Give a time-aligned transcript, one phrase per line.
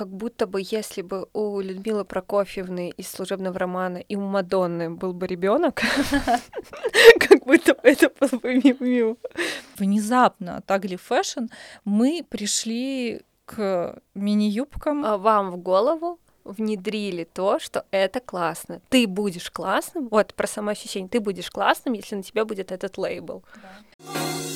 [0.00, 5.12] как будто бы если бы у Людмилы Прокофьевны из служебного романа и у Мадонны был
[5.12, 5.82] бы ребенок,
[7.18, 9.18] как будто бы это был бы миу
[9.76, 11.50] Внезапно от Ugly Fashion
[11.84, 15.04] мы пришли к мини-юбкам.
[15.04, 18.80] А вам в голову внедрили то, что это классно.
[18.88, 23.44] Ты будешь классным, вот про самоощущение, ты будешь классным, если на тебя будет этот лейбл.
[23.56, 24.49] Да.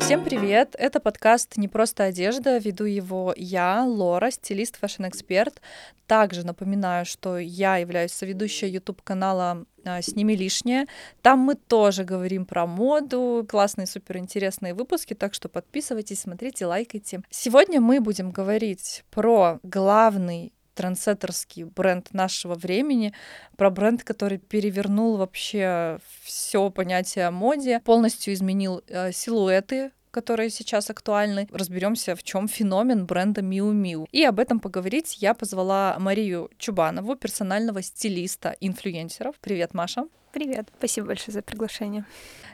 [0.00, 0.74] Всем привет!
[0.76, 2.58] Это подкаст «Не просто одежда».
[2.58, 5.60] Веду его я, Лора, стилист, fashion-эксперт.
[6.08, 10.86] Также напоминаю, что я являюсь соведущей YouTube-канала а, «Сними лишнее».
[11.22, 17.22] Там мы тоже говорим про моду, классные, суперинтересные выпуски, так что подписывайтесь, смотрите, лайкайте.
[17.30, 23.12] Сегодня мы будем говорить про главный трендсеттерский бренд нашего времени,
[23.56, 30.88] про бренд, который перевернул вообще все понятие о моде, полностью изменил э, силуэты которые сейчас
[30.88, 31.46] актуальны.
[31.52, 34.06] Разберемся, в чем феномен бренда Miu Miu.
[34.12, 39.34] И об этом поговорить я позвала Марию Чубанову, персонального стилиста инфлюенсеров.
[39.42, 40.06] Привет, Маша.
[40.36, 42.04] Привет, спасибо большое за приглашение.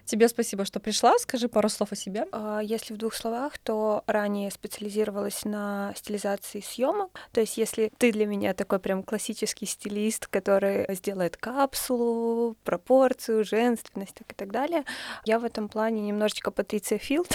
[0.05, 1.19] Тебе спасибо, что пришла.
[1.19, 2.27] Скажи пару слов о себе.
[2.31, 7.11] А, если в двух словах, то ранее специализировалась на стилизации съемок.
[7.33, 14.21] То есть, если ты для меня такой прям классический стилист, который сделает капсулу, пропорцию, женственность
[14.21, 14.85] и так далее,
[15.25, 17.35] я в этом плане немножечко Патриция Филд.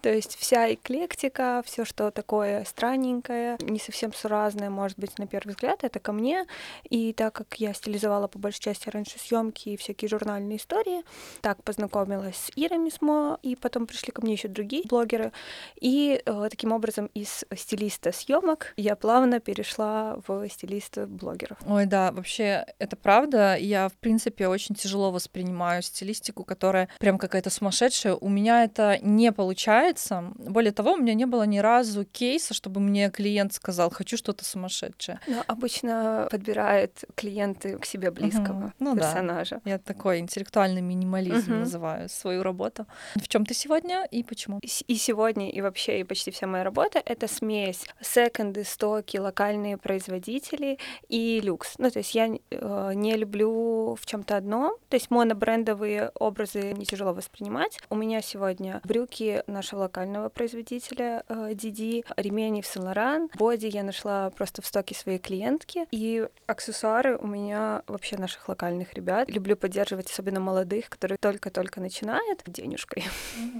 [0.00, 5.50] То есть вся эклектика, все, что такое странненькое, не совсем суразное, может быть, на первый
[5.50, 6.46] взгляд, это ко мне.
[6.88, 11.02] И так как я стилизовала по большей части раньше съемки и всякие журнальные истории,
[11.40, 15.32] так познакомилась с Ирой Мисмо, и потом пришли ко мне еще другие блогеры.
[15.80, 21.58] И э, таким образом из стилиста съемок я плавно перешла в стилиста блогеров.
[21.66, 23.56] Ой, да, вообще это правда.
[23.56, 28.14] Я, в принципе, очень тяжело воспринимаю стилистику, которая прям какая-то сумасшедшая.
[28.14, 30.32] У меня это не получается получается.
[30.36, 34.44] Более того, у меня не было ни разу кейса, чтобы мне клиент сказал, хочу что-то
[34.44, 35.20] сумасшедшее.
[35.28, 38.72] Но обычно подбирает клиенты к себе близкого угу.
[38.80, 39.60] ну, персонажа.
[39.64, 39.70] Да.
[39.70, 41.60] Я такой интеллектуальный минимализм угу.
[41.60, 42.86] называю свою работу.
[43.14, 44.58] В чем ты сегодня и почему?
[44.60, 50.78] И сегодня, и вообще, и почти вся моя работа— это смесь секонды, стоки, локальные производители
[51.08, 51.74] и люкс.
[51.78, 54.76] Ну, то есть я э, не люблю в чем то одном.
[54.88, 57.78] То есть монобрендовые образы не тяжело воспринимать.
[57.88, 64.30] У меня сегодня брюки нашего локального производителя Диди, э, ремень в Сен-Лоран, боди я нашла
[64.30, 69.30] просто в стоке своей клиентки, и аксессуары у меня вообще наших локальных ребят.
[69.30, 73.04] Люблю поддерживать особенно молодых, которые только-только начинают денежкой.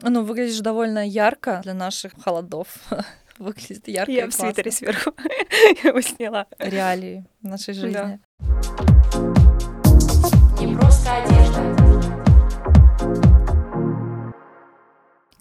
[0.03, 2.69] Ну, выглядишь довольно ярко для наших холодов.
[3.39, 5.12] Выглядит ярко Я в свитере сверху
[5.83, 6.47] его сняла.
[6.59, 7.93] Реалии нашей жизни.
[7.93, 8.94] Да.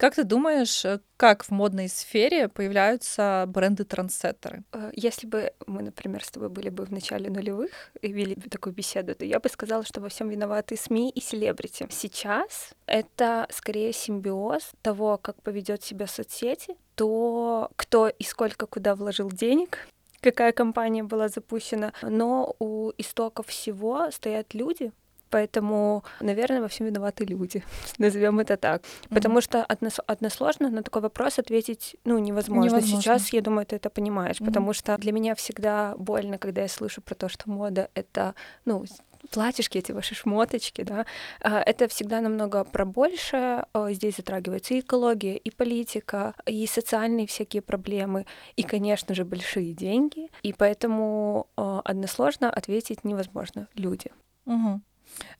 [0.03, 4.65] Как ты думаешь, э, как в модной сфере появляются бренды-трансеттеры?
[4.73, 7.71] Э, если бы мы, например, с тобой были бы в начале нулевых
[8.01, 11.21] и вели бы такую беседу, то я бы сказала, что во всем виноваты СМИ и
[11.21, 11.87] селебрити.
[11.89, 19.31] Сейчас это скорее симбиоз того, как поведет себя соцсети, то, кто и сколько куда вложил
[19.31, 19.87] денег,
[20.19, 21.93] какая компания была запущена.
[22.01, 24.91] Но у истоков всего стоят люди,
[25.33, 27.63] Поэтому, наверное, во всем виноваты люди.
[27.97, 28.83] Назовем это так.
[28.83, 29.15] Mm-hmm.
[29.15, 32.69] Потому что однос- односложно на такой вопрос ответить ну, невозможно.
[32.69, 33.01] невозможно.
[33.01, 34.37] Сейчас, я думаю, ты это понимаешь.
[34.39, 34.45] Mm-hmm.
[34.45, 38.35] Потому что для меня всегда больно, когда я слышу про то, что мода это,
[38.65, 38.85] ну,
[39.31, 41.07] платьишки, эти ваши шмоточки, да,
[41.41, 43.65] а, это всегда намного про большее.
[43.73, 49.73] А, здесь затрагивается и экология, и политика, и социальные всякие проблемы, и, конечно же, большие
[49.73, 50.29] деньги.
[50.43, 53.67] И поэтому а, односложно ответить невозможно.
[53.73, 54.11] Люди.
[54.45, 54.81] Угу.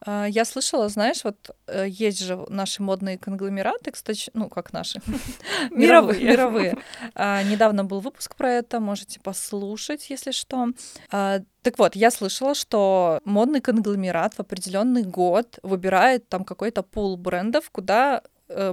[0.05, 5.01] А, я слышала, знаешь, вот э, есть же наши модные конгломераты, кстати, ну как наши,
[5.71, 6.23] мировые.
[6.23, 6.77] мировые.
[7.15, 10.69] А, недавно был выпуск про это, можете послушать, если что.
[11.11, 17.15] А, так вот, я слышала, что модный конгломерат в определенный год выбирает там какой-то пул
[17.17, 18.21] брендов, куда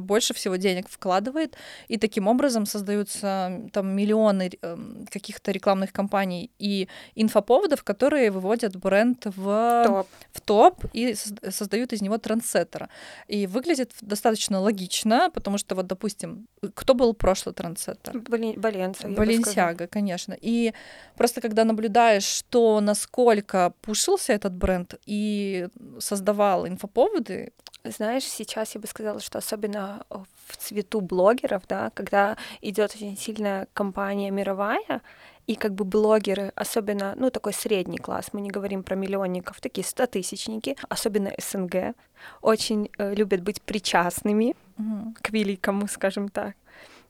[0.01, 1.57] больше всего денег вкладывает,
[1.89, 9.27] и таким образом создаются там миллионы эм, каких-то рекламных кампаний и инфоповодов, которые выводят бренд
[9.27, 12.89] в топ, в топ и создают из него трендсеттера.
[13.29, 18.19] И выглядит достаточно логично, потому что вот, допустим, кто был прошлый трендсеттер?
[18.57, 19.15] Баленсиага.
[19.15, 20.37] Баленсиага, конечно.
[20.41, 20.73] И
[21.17, 25.69] просто когда наблюдаешь, что насколько пушился этот бренд и
[25.99, 27.53] создавал инфоповоды,
[27.85, 30.05] знаешь, сейчас я бы сказала, что особенно особенно
[30.49, 35.01] в цвету блогеров, да, когда идет очень сильная компания мировая,
[35.47, 39.85] и как бы блогеры, особенно, ну, такой средний класс, мы не говорим про миллионников, такие
[39.85, 41.95] стотысячники, особенно СНГ,
[42.43, 45.15] очень э, любят быть причастными Мгм.
[45.21, 46.55] к великому, скажем так.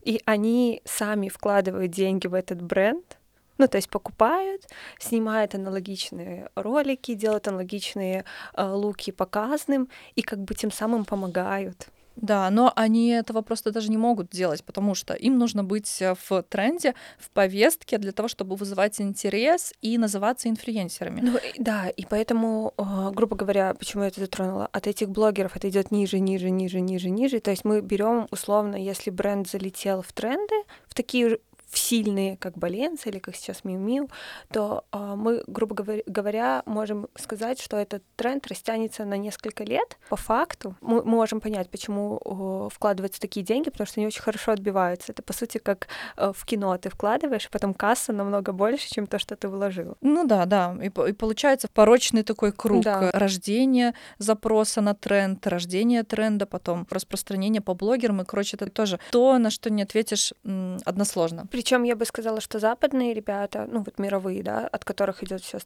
[0.06, 3.18] И они сами вкладывают деньги в этот бренд,
[3.58, 4.62] ну, то есть покупают,
[4.98, 8.24] снимают аналогичные ролики, делают аналогичные
[8.54, 11.88] э, луки показным, и как бы тем самым помогают.
[12.16, 16.14] Да, но они этого просто даже не могут делать, потому что им нужно быть э,
[16.28, 21.20] в тренде, в повестке для того, чтобы вызывать интерес и называться инфлюенсерами.
[21.22, 25.68] Ну да, и поэтому, э, грубо говоря, почему я это затронула, от этих блогеров это
[25.68, 27.40] идет ниже, ниже, ниже, ниже, ниже.
[27.40, 30.54] То есть мы берем условно, если бренд залетел в тренды,
[30.88, 31.38] в такие
[31.70, 34.08] в сильные, как Баленса или как сейчас Миу Миу,
[34.52, 35.75] то э, мы, грубо
[36.06, 39.96] говоря- можем сказать, что этот тренд растянется на несколько лет.
[40.08, 44.52] По факту мы можем понять, почему э, вкладываются такие деньги, потому что они очень хорошо
[44.52, 45.12] отбиваются.
[45.12, 45.87] Это, по сути, как
[46.17, 49.96] э, в кино ты вкладываешь, а потом касса намного больше, чем то, что ты вложил.
[50.00, 50.76] Ну да, да.
[50.82, 53.11] И, и получается порочный такой круг Да.
[53.12, 58.23] рождения запроса на тренд, рождения тренда, потом распространение по блогерам.
[58.23, 61.46] И, короче, это тоже то, на что не ответишь м, односложно.
[61.60, 65.58] Причем я бы сказала, что западные ребята, ну вот мировые, да, от которых идет все,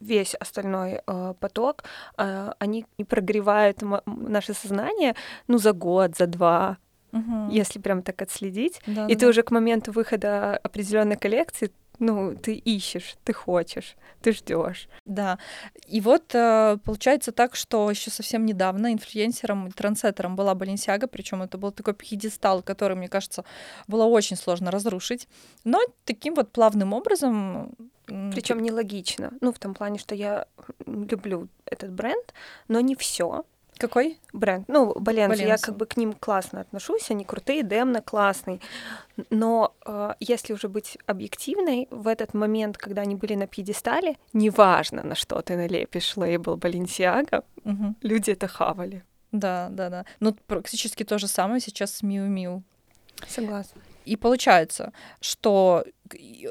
[0.00, 1.84] весь остальной э, поток,
[2.18, 5.14] э, они не прогревают наше сознание,
[5.46, 6.78] ну за год, за два,
[7.12, 7.48] Мгм.
[7.50, 8.80] если прям так отследить.
[8.88, 13.96] Да, И да, ты уже к моменту выхода определенной коллекции, ну ты ищешь, ты хочешь,
[14.22, 14.88] ты ждешь.
[15.04, 15.38] Да.
[15.86, 21.42] И вот э, получается так, что еще совсем недавно инфлюенсером и трансеттером была Баленсиага, причем
[21.42, 23.44] это был такой пьедестал, который, мне кажется,
[23.86, 25.28] было очень сложно разрушить.
[25.64, 27.74] Но таким вот плавным образом...
[28.06, 29.32] Причем нелогично.
[29.40, 30.46] Ну, в том плане, что я
[30.86, 32.34] люблю этот бренд,
[32.66, 33.44] но не все.
[33.80, 34.18] Какой?
[34.32, 34.68] бренд.
[34.68, 38.60] Ну, Баленс, я как бы к ним классно отношусь, они крутые, Демна классный.
[39.30, 45.02] Но э, если уже быть объективной, в этот момент, когда они были на пьедестале, неважно,
[45.02, 47.96] на что ты налепишь лейбл Баленсиага, Мгм.
[48.02, 49.02] люди это хавали.
[49.32, 50.04] Да, да, да.
[50.20, 52.62] Ну, практически то же самое сейчас с Миу Миу.
[53.28, 53.80] Согласна.
[54.04, 55.84] И получается, что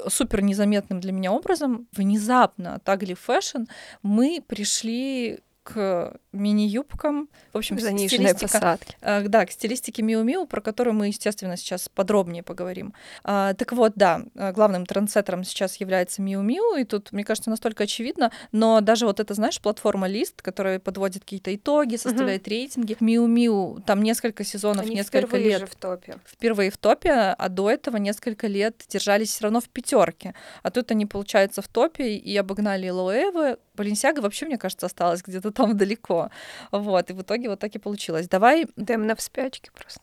[0.08, 3.68] супер незаметным для меня образом внезапно от Ugly Fashion
[4.02, 8.96] мы пришли к мини-юбкам, в общем, Заниженные стилистика- посадки.
[9.00, 12.94] Э, Да, к стилистике Миу Миу, про которую мы, естественно, сейчас подробнее поговорим.
[13.24, 17.50] А, Так вот, да, э, главным трендсеттером сейчас является Миу Миу, и тут, мне кажется,
[17.50, 22.96] настолько очевидно, но даже вот это, знаешь, платформа Лист, которая подводит какие-то итоги, составляет рейтинги.
[23.00, 26.16] Миу Миу, там несколько сезонов, Они несколько впервые лет же в топе.
[26.26, 30.34] впервые в топе, а до этого несколько лет держались все равно в пятерке.
[30.62, 33.58] А тут они, получается, в топе и обогнали Лоэвы.
[33.80, 36.30] Баленсиага вообще, мне кажется, осталась где-то там далеко.
[36.70, 38.28] Вот, и в итоге вот так и получилось.
[38.28, 40.00] Давай, Демна в спячке просто.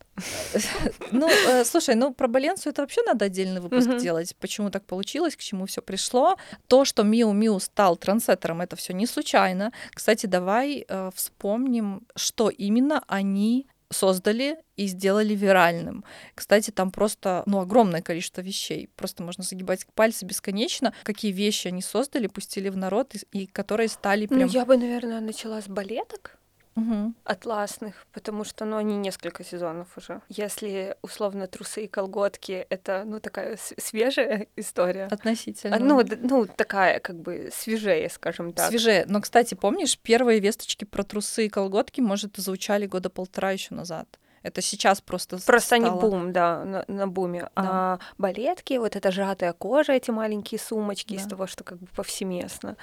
[1.12, 4.36] ну, э, слушай, ну про Баленсу это вообще надо отдельный выпуск делать.
[4.40, 6.38] Почему так получилось, к чему все пришло.
[6.68, 9.72] То, что Миу Миу стал трансеттером, это все не случайно.
[9.94, 16.04] Кстати, давай э, вспомним, что именно они создали и сделали виральным.
[16.36, 18.90] Кстати, там просто ну, огромное количество вещей.
[18.96, 20.94] Просто можно загибать пальцы бесконечно.
[21.04, 24.42] Какие вещи они создали, пустили в народ, и, и которые стали прям...
[24.42, 26.37] Ну, я бы, наверное, начала с балеток.
[26.78, 27.16] Мгм.
[27.24, 30.22] атласных, потому что, ну, они несколько сезонов уже.
[30.30, 35.06] Если, условно, трусы и колготки— это, ну, такая свежая история.
[35.12, 35.76] Относительно.
[35.76, 38.70] А, Ну, ну, такая, как бы, свежее, скажем так.
[38.70, 39.06] Свежее.
[39.08, 44.08] Но, кстати, помнишь, первые весточки про трусы и колготки, может, звучали года полтора еще назад.
[44.44, 46.00] Это сейчас просто Просто они стало.
[46.00, 47.50] бум, да, на, на буме.
[47.56, 51.30] А балетки, вот эта сжатая кожа, эти маленькие сумочки из Да.
[51.32, 52.78] того, что как бы повсеместно.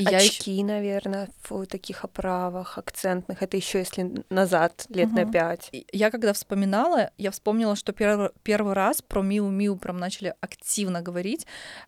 [0.00, 3.42] И я Очки, наверное, в таких оправах акцентных.
[3.42, 5.32] Это еще если назад, лет на Мгм.
[5.32, 5.70] пять.
[5.92, 11.02] Я когда вспоминала, я вспомнила, что первый, первый раз про Миу Миу прям начали активно
[11.02, 11.46] говорить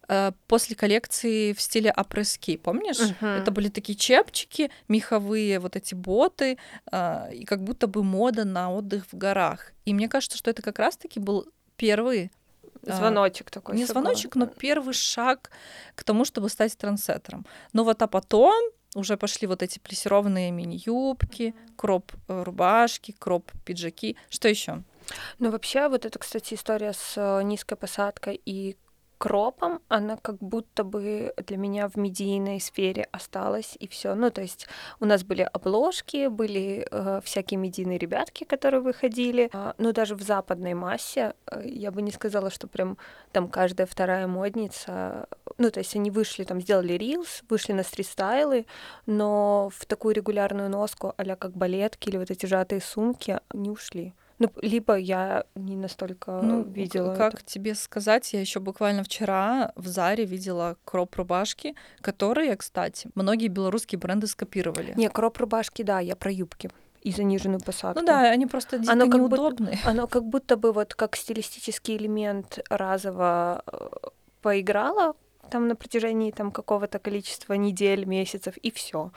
[0.08, 2.98] э, после коллекции в стиле апрески, помнишь?
[2.98, 3.28] Мгм.
[3.28, 6.58] Это были такие чепчики, меховые вот эти боты,
[6.90, 9.72] э, и как будто бы мода на отдых в горах.
[9.86, 12.30] И мне кажется, что это как раз-таки был первый
[12.82, 13.76] Звоночек такой.
[13.76, 15.50] не звоночек, но первый шаг
[15.94, 17.46] к тому, чтобы стать трансеттером.
[17.72, 18.54] Ну вот а потом
[18.94, 24.16] уже пошли вот эти плессированные мини-юбки, кроп-рубашки, кроп-пиджаки.
[24.28, 24.82] Что еще?
[25.38, 28.76] Ну, вообще, вот это, кстати, история с э, низкой посадкой и
[29.22, 34.16] кропом, она как будто бы для меня в медийной сфере осталась, и все.
[34.16, 34.66] Ну, то есть
[34.98, 40.22] у нас были обложки, были э, всякие медийные ребятки, которые выходили, э, но даже в
[40.22, 42.98] западной массе э, я бы не сказала, что прям
[43.30, 48.66] там каждая вторая модница, ну, то есть они вышли, там, сделали рилс, вышли на стрит-стайлы,
[49.06, 54.14] но в такую регулярную носку, а как балетки или вот эти сжатые сумки, не ушли.
[54.42, 57.14] Ну, либо я не настолько Ну, видела.
[57.14, 57.44] как это.
[57.44, 64.26] тебе сказать, я еще буквально вчера в Заре видела кроп-рубашки, которые, кстати, многие белорусские бренды
[64.26, 64.92] скопировали.
[64.96, 66.70] Не, кроп рубашки, да, я про юбки
[67.02, 68.00] и заниженную посадку.
[68.00, 69.78] Ну да, они просто дико Оно как будто- неудобные.
[69.84, 73.88] Оно как будто бы вот как стилистический элемент разово э,
[74.40, 75.14] поиграло
[75.50, 79.10] там на протяжении там какого-то количества недель, месяцев, и все.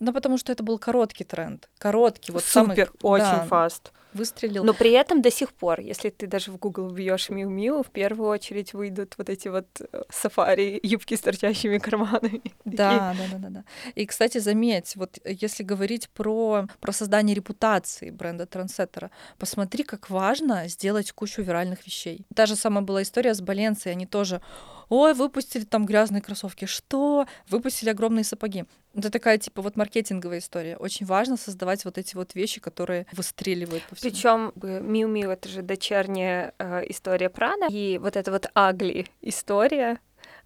[0.00, 1.68] Ну, потому что это был короткий тренд.
[1.78, 3.92] Короткий, вот самый- Супер, очень да, фаст.
[4.14, 4.64] Выстрелил.
[4.64, 7.90] Но при этом до сих пор, если ты даже в Google вбьешь Миу Миу, в
[7.90, 12.42] первую очередь выйдут вот эти вот э, сафари, юбки с торчащими карманами.
[12.64, 13.64] Да, да, да, да, да.
[13.94, 20.68] И, кстати, заметь, вот если говорить про, про создание репутации бренда трендсеттера, посмотри, как важно
[20.68, 22.26] сделать кучу виральных вещей.
[22.34, 24.40] Та же самая была история с Баленцией, они тоже,
[24.88, 27.26] ой, выпустили там грязные кроссовки, что?
[27.48, 28.64] Выпустили огромные сапоги.
[28.94, 30.76] Это такая, типа, вот маркетинговая история.
[30.76, 34.10] Очень важно создавать вот эти вот вещи, которые выстреливают по всему.
[34.10, 34.52] Причем
[34.92, 39.98] Миу Миу это же дочерняя э, история Прада, и вот эта вот Агли история,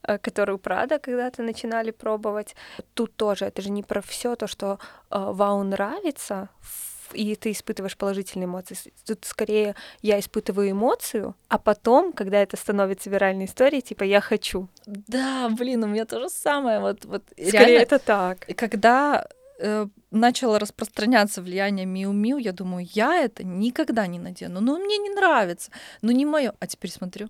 [0.02, 2.54] э, которую Прада когда-то начинали пробовать.
[2.94, 4.78] Тут тоже это же не про все то, что
[5.10, 8.76] э, вау нравится, ф- и ты испытываешь положительные эмоции.
[9.06, 14.68] Тут скорее я испытываю эмоцию, а потом, когда это становится виральной историей, типа я хочу.
[14.86, 16.80] Да, блин, у меня то же самое.
[16.80, 18.48] Вот, вот Скорее реально это так.
[18.48, 19.26] И когда
[19.58, 24.60] э, начало распространяться влияние Миу Миу, я думаю, я это никогда не надену.
[24.60, 25.70] Ну, мне не нравится.
[26.02, 26.54] Ну, не мое.
[26.58, 27.28] А теперь смотрю.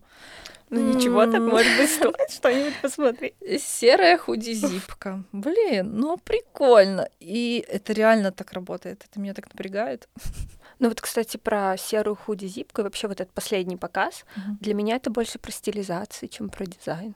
[0.71, 3.35] Ну ничего, так может быть стоит что-нибудь посмотреть.
[3.61, 5.23] Серая худи-зипка.
[5.33, 7.09] Блин, ну прикольно.
[7.21, 9.05] И это реально так работает.
[9.09, 10.09] Это меня так напрягает.
[10.79, 14.27] Ну вот, кстати, про серую худи-зипку и вообще вот этот последний показ,
[14.61, 17.15] для меня это больше про стилизацию, чем про дизайн.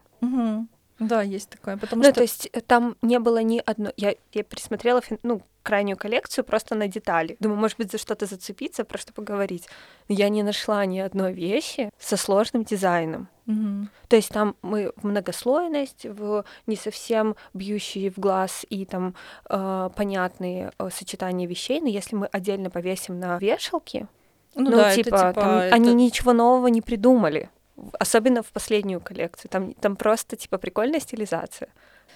[1.00, 1.76] Да, есть такое.
[1.78, 3.92] Потому ну, что то есть э, там не было ни одной...
[3.96, 7.36] Я, я пересмотрела фин- ну, крайнюю коллекцию просто на детали.
[7.40, 9.68] Думаю, может быть, за что-то зацепиться, про что поговорить.
[10.08, 13.28] Но я не нашла ни одной вещи со сложным дизайном.
[13.46, 13.90] Мгм.
[14.08, 19.14] То есть там мы в многослойность, в не совсем бьющие в глаз и там
[19.48, 24.06] э, понятные э, сочетания вещей, но если мы отдельно повесим на вешалки,
[24.54, 27.50] ну, ну, да, типа, это типа там это- они ничего нового не придумали.
[27.98, 29.50] Особенно в последнюю коллекцию.
[29.50, 31.68] Там, там просто, типа, прикольная стилизация.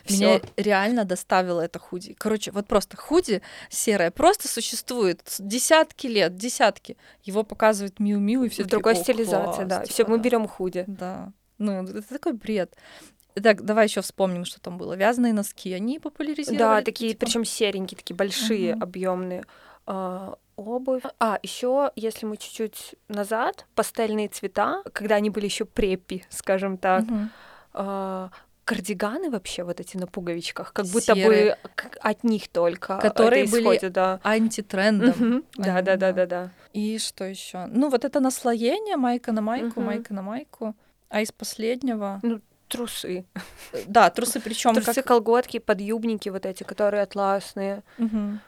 [0.08, 0.42] Меня Всё.
[0.56, 2.14] реально доставило это худи.
[2.14, 6.96] Короче, вот просто худи серое просто существует десятки лет, десятки.
[7.22, 9.84] Его показывает Миу Миу и все в другой стилизации, да.
[9.84, 10.84] Все, мы берем худи.
[10.86, 11.32] Да.
[11.58, 12.74] Ну, это такой бред.
[13.34, 14.94] Так, давай еще вспомним, что там было.
[14.94, 16.58] Вязаные носки, они популяризировали.
[16.58, 18.82] Да, такие, типа, причем серенькие, такие большие, Мгм.
[18.82, 19.44] объемные.
[19.86, 21.02] А, обувь.
[21.18, 27.04] А, еще, если мы чуть-чуть назад, пастельные цвета, когда они были еще преппи, скажем так,
[27.04, 27.30] мгм.
[27.72, 28.30] а,
[28.64, 31.56] кардиганы вообще вот эти на пуговичках, как будто Серые.
[31.62, 34.20] бы от них только Которые это были исходит, да.
[34.22, 35.44] Антитрендом.
[35.56, 36.26] Да, да, да, да.
[36.26, 36.50] да.
[36.72, 37.66] И что еще?
[37.66, 40.74] Ну, вот это наслоение, майка на майку, майка на майку.
[41.08, 42.20] А из последнего...
[42.66, 43.26] Трусы.
[43.72, 45.04] э, Да, трусы, причем Трусы, как...
[45.06, 47.82] колготки, подъюбники вот эти, которые атласные.
[47.98, 48.40] Ам,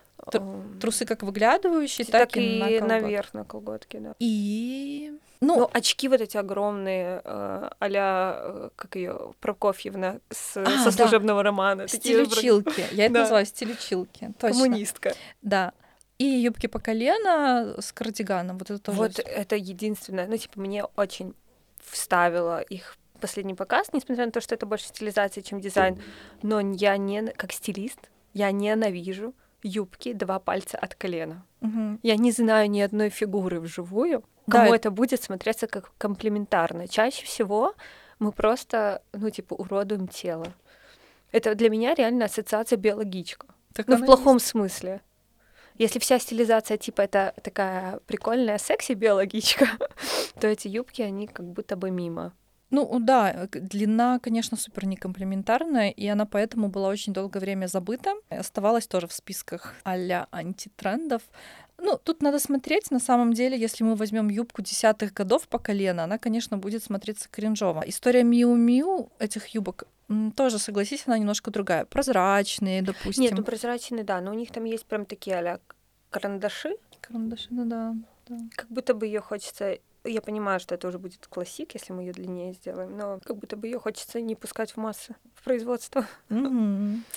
[0.80, 3.02] Трусы как выглядывающие, так, так, и, на и колготках.
[3.02, 4.14] наверх на колготки, да.
[4.18, 5.12] И...
[5.40, 10.90] Ну, Ну, очки вот эти огромные, а-ля, э, как ее Прокофьевна с, А, со да.
[10.92, 11.86] служебного романа.
[11.86, 12.84] Такие вроде стилючилки.
[12.92, 13.20] Я это Да.
[13.20, 14.32] называю стилючилки.
[14.38, 14.62] Точно.
[14.62, 15.14] Коммунистка.
[15.42, 15.72] Да.
[16.18, 18.58] И юбки по колено с кардиганом.
[18.58, 18.98] Вот это тоже.
[18.98, 20.26] Вот это единственное.
[20.26, 21.34] Ну, типа, мне очень
[21.84, 26.00] вставило их последний показ, несмотря на то, что это больше стилизация, чем дизайн.
[26.42, 27.98] Но я не, как стилист,
[28.34, 29.34] я ненавижу
[29.66, 31.44] юбки два пальца от колена.
[31.60, 31.98] Мгм.
[32.02, 36.86] Я не знаю ни одной фигуры вживую, Да, кому это- это будет смотреться как комплементарно.
[36.88, 37.74] Чаще всего
[38.18, 40.46] мы просто, ну, типа, уродуем тело.
[41.32, 43.46] Это для меня реально ассоциация биологичка.
[43.72, 45.00] Так Ну, в плохом смысле.
[45.78, 49.66] Если вся стилизация типа это такая прикольная секси-биологичка,
[50.40, 52.32] то эти юбки, они как будто бы мимо.
[52.70, 58.14] Ну да, длина, конечно, супер некомплементарная, и она поэтому была очень долгое время забыта.
[58.28, 61.22] Оставалась тоже в списках а-ля антитрендов.
[61.78, 66.04] Ну, тут надо смотреть, на самом деле, если мы возьмем юбку десятых годов по колено,
[66.04, 67.84] она, конечно, будет смотреться кринжово.
[67.86, 69.84] История Миу-Миу этих юбок
[70.36, 71.84] тоже, согласись, она немножко другая.
[71.84, 73.24] Прозрачные, допустим.
[73.24, 75.60] Нет, ну прозрачные, да, но у них там есть прям такие а
[76.10, 77.94] карандаши, Карандаши, ну да.
[78.28, 78.38] да.
[78.54, 82.12] как будто бы ее хочется Я понимаю, что это уже будет классик, если мы ее
[82.12, 86.06] длиннее сделаем, но как будто бы ее хочется не пускать в массы, в производство.
[86.28, 87.04] Мгм.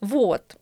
[0.00, 0.56] Вот.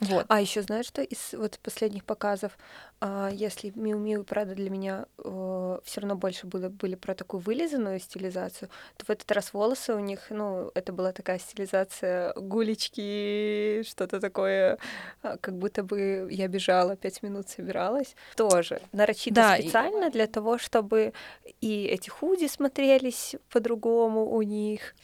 [0.00, 0.26] Вот.
[0.28, 2.56] А еще знаешь, что из вот последних показов,
[3.00, 7.40] а, если Миу Миу и Прада для меня все равно больше были, были про такую
[7.40, 13.82] вылизанную стилизацию, то в этот раз волосы у них, ну, это была такая стилизация гулечки,
[13.88, 14.78] что-то такое,
[15.22, 18.14] а, как будто бы я бежала, пять минут собиралась.
[18.36, 21.12] Тоже нарочито Да, и- специально для того, чтобы
[21.60, 24.94] и эти худи смотрелись по-другому у них,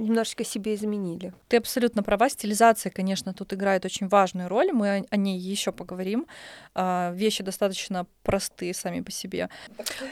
[0.00, 1.32] немножечко себе изменили.
[1.48, 2.28] Ты абсолютно права.
[2.28, 4.72] Стилизация, конечно, тут играет очень важную роль.
[4.72, 6.26] Мы о, ней еще поговорим.
[6.74, 9.48] А, вещи достаточно простые сами по себе.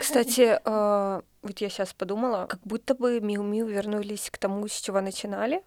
[0.01, 4.81] Кстати, э, вот я сейчас подумала, как будто бы Миу Миу вернулись к тому, с
[4.81, 5.63] чего начинали.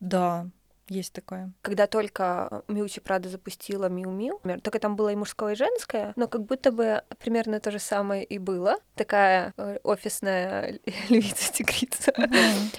[0.00, 0.46] Да,
[0.88, 1.52] есть такое.
[1.62, 6.28] Когда только Миучи Прада запустила Миу Миу, только там было и мужское, и женское, но
[6.28, 8.76] как будто бы примерно то же самое и было.
[8.94, 10.78] Такая э, офисная
[11.08, 12.12] львица-тигрица.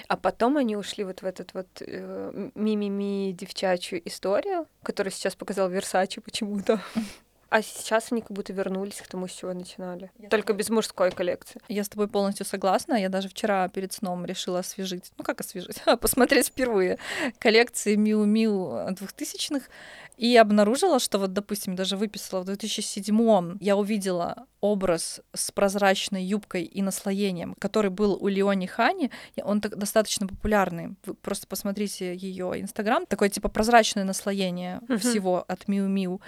[0.08, 5.68] А потом они ушли вот в этот вот э, мимими девчачью историю, которую сейчас показал
[5.68, 6.80] Версачи почему-то.
[7.50, 10.10] А сейчас они как будто вернулись к тому, с чего начинали.
[10.18, 11.60] Я Только без мужской коллекции.
[11.68, 12.94] Я с тобой полностью согласна.
[12.94, 16.98] Я даже вчера перед сном решила освежить, ну как освежить, посмотреть впервые
[17.38, 19.66] коллекции Миу Миу 2000-х
[20.18, 26.64] и обнаружила, что вот, допустим, даже выписала в 2007 я увидела образ с прозрачной юбкой
[26.64, 29.10] и наслоением, который был у Леони Хани.
[29.42, 30.96] Он так, достаточно популярный.
[31.06, 33.06] Вы просто посмотрите ее инстаграм.
[33.06, 34.98] Такое типа прозрачное наслоение Мгм.
[34.98, 36.20] всего от Миу Миу.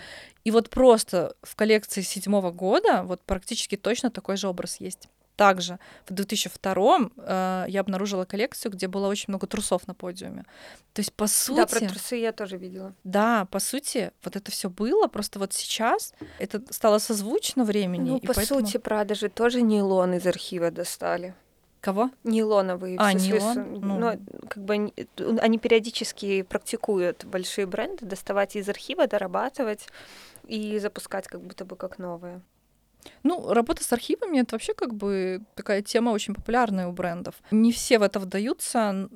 [0.44, 5.08] И вот просто в коллекции седьмого года вот практически точно такой же образ есть.
[5.40, 10.44] Также в 2002 э, я обнаружила коллекцию, где было очень много трусов на подиуме.
[10.92, 11.56] То есть, по сути...
[11.56, 12.92] Да, про трусы я тоже видела.
[13.04, 18.10] Да, по сути, вот это все было, просто вот сейчас это стало созвучно времени.
[18.10, 21.34] Ну, по поэтому- сути, Прада же тоже нейлон из архива достали.
[21.80, 22.10] Кого?
[22.22, 22.98] Нейлоновые.
[22.98, 23.80] А, нейлон?
[23.80, 24.20] Ну.
[24.46, 24.92] Как бы они,
[25.40, 29.88] они периодически практикуют большие бренды доставать из архива, дорабатывать
[30.46, 32.42] и запускать как будто бы как новые.
[33.22, 37.34] Ну, работа с архивами это вообще как бы такая тема очень популярная у брендов.
[37.50, 39.08] Не все в это вдаются.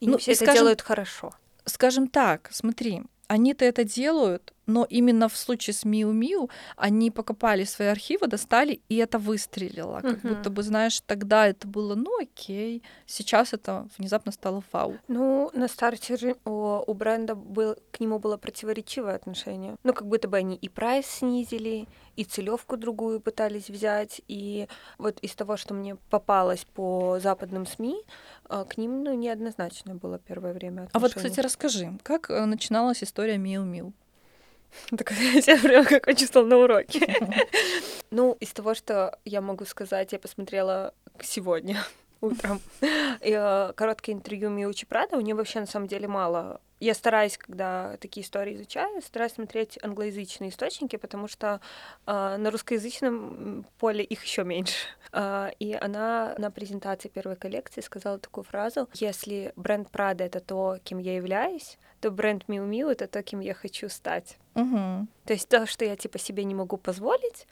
[0.00, 1.32] И Ну, не все и это скажем- делают хорошо.
[1.64, 7.64] Скажем так, смотри, они-то это делают, но именно в случае с Миу Миу они покопали
[7.64, 10.00] свои архивы, достали, и это выстрелило.
[10.02, 10.34] Как Мгм.
[10.34, 14.98] будто бы, знаешь, тогда это было, ну окей, сейчас это внезапно стало вау.
[15.08, 16.50] Ну, на старте у,
[16.86, 19.76] у бренда был, к нему было противоречивое отношение.
[19.84, 24.20] Ну, как будто бы они и прайс снизили, и целевку другую пытались взять.
[24.28, 24.68] И
[24.98, 28.02] вот из того, что мне попалось по западным СМИ,
[28.48, 31.30] а, к ним ну, неоднозначно было первое время А вот, отношение.
[31.30, 33.92] кстати, расскажи, как э, начиналась история Миу?
[34.96, 35.12] Так
[35.46, 37.00] я прям как почувствовала на уроке.
[38.10, 41.78] Ну, из того, что я могу сказать, я посмотрела сегодня
[42.24, 42.60] утром
[43.20, 45.16] э, короткое интервью Миучи Прада.
[45.16, 46.60] У нее вообще на самом деле мало.
[46.80, 51.60] Я стараюсь, когда такие истории изучаю, стараюсь смотреть англоязычные источники, потому что
[52.06, 54.74] э, на русскоязычном поле их еще меньше.
[55.16, 60.78] А, и она на презентации первой коллекции сказала такую фразу: если бренд Прада это то,
[60.82, 64.38] кем я являюсь, то бренд Miu Miu это то, кем я хочу стать.
[64.56, 65.06] Угу.
[65.24, 67.46] То есть то, что я типа себе не могу позволить,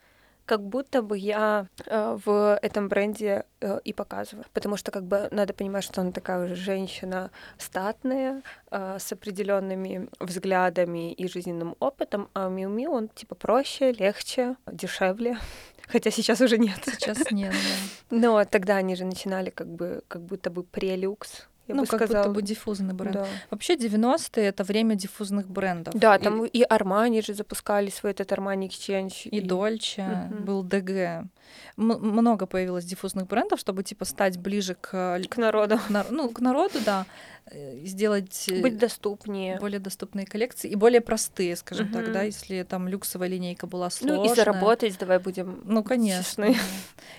[0.47, 4.45] как будто бы я э, в этом бренде э, и показываю.
[4.53, 10.09] Потому что как бы надо понимать, что она такая уже женщина статная, э, с определенными
[10.21, 15.39] взглядами и жизненным опытом, а Миу Миу он типа проще, легче, дешевле.
[15.89, 16.79] Хотя сейчас уже нет.
[16.85, 18.17] Сейчас нет, да.
[18.17, 21.49] Но тогда они же начинали как бы как будто бы прелюкс.
[21.69, 22.25] Я ну, бы как сказала.
[22.25, 23.15] будто бы диффузный бренд.
[23.15, 23.27] Да.
[23.51, 25.95] Вообще 90-е это время диффузных брендов.
[25.95, 29.29] Да, И- там и Армани же запускали свой этот Армани Exchange.
[29.29, 30.45] и Дольче, Мгм.
[30.45, 30.91] был ДГ.
[30.91, 31.29] М-
[31.77, 35.79] много появилось диффузных брендов, чтобы типа стать ближе к, к народу.
[35.79, 37.07] к нар- ну, к народу, да,
[37.47, 39.59] э, и сделать э, Быть доступнее.
[39.61, 42.13] более доступные коллекции и более простые, скажем так, Мгм.
[42.13, 44.19] да, если там люксовая линейка была сложная.
[44.19, 46.47] Ну и заработать, давай будем Ну, конечно.
[46.49, 46.57] честны.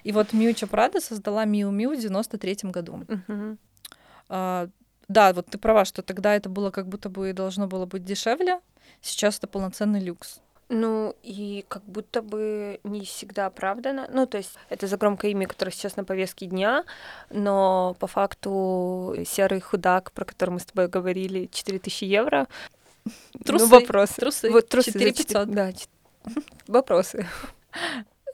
[0.04, 3.06] И вот Миуча Прада создала Миу Миу в 93 году.
[3.28, 3.58] Мгм.
[4.36, 4.68] А,
[5.10, 8.62] да, вот ты права, что тогда это было как будто бы должно было быть дешевле,
[9.00, 10.42] сейчас это полноценный люкс.
[10.70, 14.10] Ну и как будто бы не всегда оправдано.
[14.12, 16.84] Ну, то есть это за громкое имя, которое сейчас на повестке дня,
[17.30, 22.48] но по факту серый худак, про который мы с тобой говорили, 4000 евро.
[23.46, 24.16] Трусы, ну, вопросы.
[24.16, 25.48] трусы, Вот трусы за 4500.
[25.48, 25.72] 4 Да,
[26.68, 27.28] вопросы.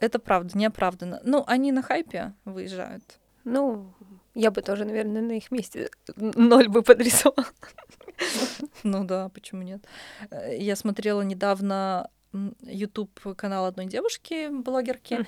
[0.00, 1.20] Это правда, неоправданно.
[1.24, 3.04] Ну, они на хайпе выезжают.
[3.44, 3.92] Ну,
[4.34, 7.46] я бы тоже, наверное, на их месте ноль бы подрисовала.
[8.82, 9.84] Ну да, почему нет?
[10.30, 12.10] Э, Я смотрела недавно
[12.62, 15.26] YouTube канал одной девушки, блогерки.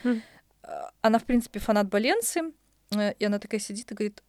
[0.62, 2.52] Э, она, в принципе, фанат Баленсы,
[2.94, 4.22] э, и она такая сидит и говорит,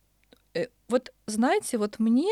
[0.53, 2.31] «Э, вот знаете, вот мне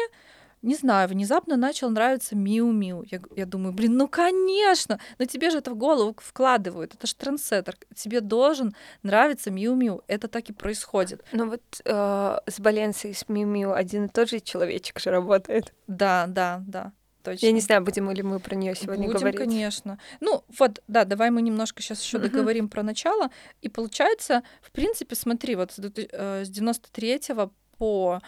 [0.61, 3.03] не знаю, внезапно начал нравиться Миу-Миу.
[3.09, 7.15] Я, я думаю, блин, ну конечно, но тебе же это в голову вкладывают, это же
[7.15, 11.23] трендсеттер, тебе должен нравиться Миу-Миу, это так и происходит.
[11.31, 15.73] Ну вот э, с Баленцией и с Миу-Миу один и тот же человечек же работает.
[15.87, 16.91] Да, да, да.
[17.23, 17.45] Точно.
[17.45, 19.39] Я не знаю, будем ли мы про нее сегодня Будем, говорить.
[19.39, 19.99] конечно.
[20.21, 23.29] Ну, вот, да, давай мы немножко сейчас еще договорим про начало.
[23.61, 27.21] И получается, в принципе, смотри, вот с две- э, с 93
[27.77, 28.21] по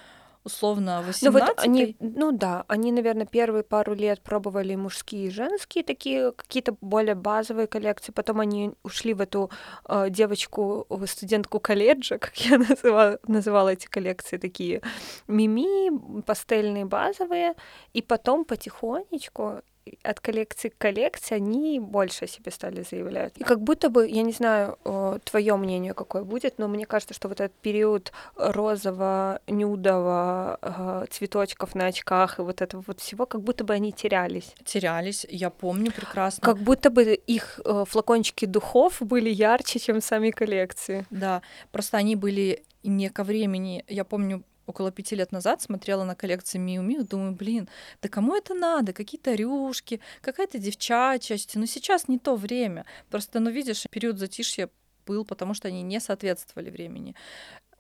[0.44, 5.30] условно Ну 18 вот они, ну да, они, наверное, первые пару лет пробовали мужские и
[5.30, 9.50] женские такие какие-то более базовые коллекции, потом они ушли в эту
[9.88, 14.82] э, девочку, студентку колледжа, как я называла, называла эти коллекции, такие
[15.28, 17.56] мими, пастельные, базовые,
[17.94, 19.62] и потом потихонечку
[20.04, 23.34] от коллекции к коллекции они больше о себе стали заявлять.
[23.38, 24.78] И как будто бы, я не знаю,
[25.24, 31.88] твое мнение какое будет, но мне кажется, что вот этот период розово-нюдового э, цветочков на
[31.88, 34.56] очках и вот этого вот всего, как будто бы они терялись.
[34.66, 36.44] терялись, я помню прекрасно.
[36.44, 41.06] Как будто бы их э, флакончики духов были ярче, чем сами коллекции.
[41.10, 41.42] Да,
[41.72, 43.84] просто они были не ко времени.
[43.88, 47.70] Я помню, около пяти лет назад смотрела на коллекции Миу Миу, думаю, блин,
[48.02, 48.94] да кому это надо?
[48.94, 51.56] Какие-то рюшки, какая-то девчачесть.
[51.56, 52.86] Но сейчас не то время.
[53.10, 54.70] Просто, ну, видишь, период затишья
[55.06, 57.16] был, потому что они не соответствовали времени.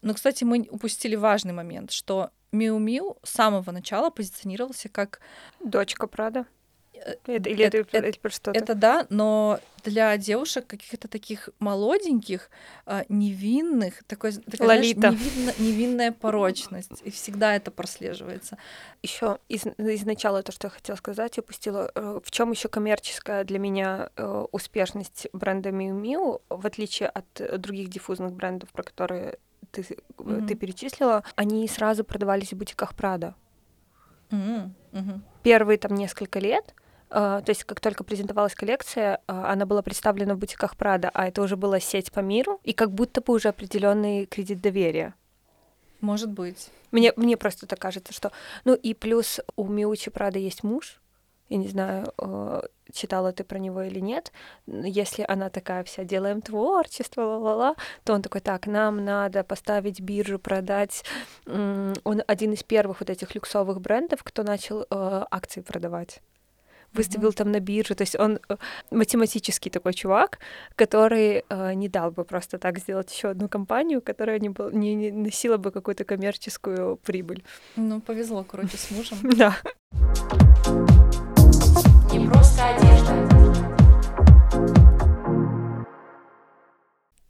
[0.01, 5.21] Но, кстати, мы упустили важный момент, что Миу Миу с самого начала позиционировался как
[5.63, 6.45] Дочка Прада.
[7.25, 8.57] Это, или это, это- это про что-то?
[8.59, 12.49] Это да, но для девушек каких-то таких молоденьких,
[12.85, 15.09] а, невинных, такой, такая, знаешь, Лолита.
[15.09, 17.01] невинно- невинная порочность.
[17.03, 18.57] И всегда это прослеживается.
[19.01, 21.91] Еще из, изначала то, что я хотела сказать, я упустила.
[21.95, 27.25] Э, В чем еще коммерческая для меня э, успешность бренда Miu Miu, в отличие от
[27.61, 29.37] других диффузных брендов, про которые
[29.71, 29.85] ты,
[30.17, 30.47] Мгм.
[30.47, 33.35] ты перечислила, они сразу продавались в бутиках Прада.
[34.29, 34.73] Мгм.
[35.43, 36.73] Первые там несколько лет,
[37.13, 41.43] то есть как только презентовалась коллекция, э, она была представлена в бутиках Прада, а это
[41.43, 45.13] уже была сеть по миру, и как будто бы уже определенный кредит доверия.
[46.01, 46.69] Может быть.
[46.91, 48.31] Мне, мне просто так кажется, что...
[48.65, 50.99] Ну и плюс у Миучи Прада есть муж.
[51.49, 54.31] Я не знаю, э, читала ты про него или нет.
[54.65, 60.39] Если она такая вся, делаем творчество, ла-ла-ла, то он такой, так, нам надо поставить биржу,
[60.39, 61.03] продать.
[61.45, 66.21] Он один из первых вот этих люксовых брендов, кто начал акции продавать.
[66.93, 68.57] Выставил там на бирже, то есть он э,
[68.91, 70.39] математический такой чувак,
[70.75, 74.95] который э, не дал бы просто так сделать еще одну компанию, которая не, был, не,
[74.95, 77.43] не носила бы какую-то коммерческую прибыль.
[77.75, 79.17] Ну, повезло, короче, с мужем.
[79.37, 79.57] Да.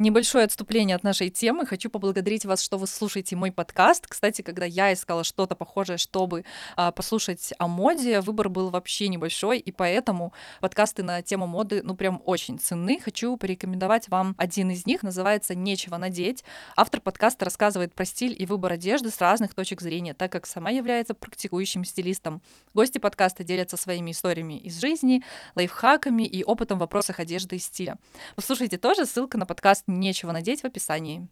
[0.04, 1.66] Небольшое отступление от нашей темы.
[1.66, 4.06] Хочу поблагодарить вас, что вы слушаете мой подкаст.
[4.06, 6.44] Кстати, когда я искала что-то похожее, чтобы
[6.76, 11.96] а, послушать о моде, выбор был вообще небольшой, и поэтому подкасты на тему моды, ну,
[11.96, 13.00] прям очень ценны.
[13.00, 16.44] Хочу порекомендовать вам один из них, называется «Нечего надеть».
[16.76, 20.70] Автор подкаста рассказывает про стиль и выбор одежды с разных точек зрения, так как сама
[20.70, 22.42] является практикующим стилистом.
[22.74, 25.24] Гости подкаста делятся своими историями из жизни,
[25.56, 27.98] лайфхаками и опытом в вопросах одежды и стиля.
[28.36, 31.28] Послушайте тоже, ссылка на подкаст «Нечего надеть» в описании.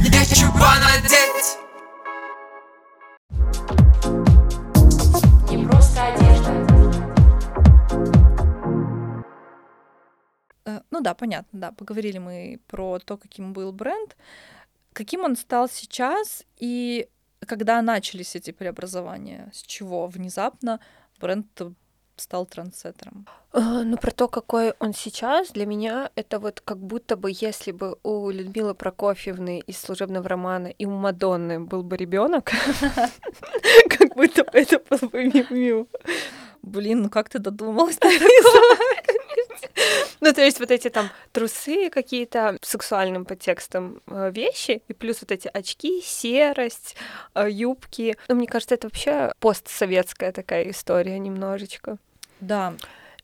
[0.00, 1.58] Нечего надеть
[5.50, 6.52] Не просто одежда.
[10.66, 11.72] Э, Ну да, понятно, да.
[11.72, 14.16] Поговорили мы про то, каким был бренд,
[14.92, 17.08] каким он стал сейчас и
[17.46, 20.80] когда начались эти преобразования, с чего внезапно
[21.18, 21.46] бренд
[22.16, 23.26] стал трендсеттером.
[23.52, 27.72] А, Ну, про то, какой он сейчас, для меня это вот как будто бы, если
[27.72, 32.52] бы у Людмилы Прокофьевны из служебного романа и у Мадонны был бы ребенок,
[33.88, 35.86] как будто бы это был бы.
[36.62, 37.98] Блин, ну как ты додумалась?
[40.20, 45.32] Ну, то есть вот эти там трусы какие-то сексуальным подтекстом э, вещи, и плюс вот
[45.32, 46.96] эти очки, серость,
[47.34, 48.16] э, юбки.
[48.28, 51.98] Ну, мне кажется, это вообще постсоветская такая история немножечко.
[52.40, 52.74] Да,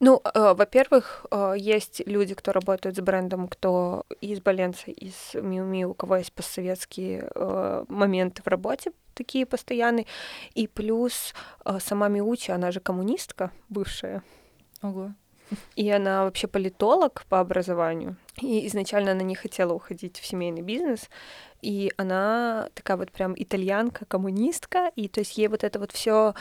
[0.00, 5.64] Ну, э, во-первых, э, есть люди, кто работают с брендом, кто из Баленса, из Миу
[5.64, 10.06] Миу, у кого есть постсоветские э, моменты в работе такие постоянные.
[10.54, 11.34] И плюс
[11.64, 14.22] э, сама Миучи, она же коммунистка бывшая.
[14.82, 15.12] ого.
[15.76, 18.16] И она вообще политолог по образованию.
[18.40, 21.08] И изначально она не хотела уходить в семейный бизнес.
[21.62, 26.34] И она такая вот прям итальянка, коммунистка, и то есть ей вот это вот все